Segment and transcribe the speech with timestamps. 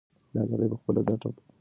[0.33, 1.49] دا سړی په خپله ګټه پوهېږي.